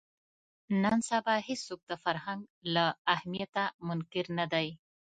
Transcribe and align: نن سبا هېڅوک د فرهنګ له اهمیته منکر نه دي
نن 0.81 0.97
سبا 1.09 1.35
هېڅوک 1.47 1.79
د 1.89 1.91
فرهنګ 2.03 2.41
له 2.75 2.85
اهمیته 3.15 3.63
منکر 3.87 4.25
نه 4.37 4.45
دي 4.53 4.69